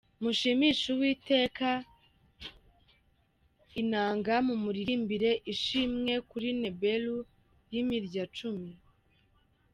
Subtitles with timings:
[0.23, 1.69] Mushimishe Uwiteka
[3.81, 7.15] inanga, Mumuririmbirire ishimwe kuri nebelu
[7.71, 8.71] y’imirya cumi.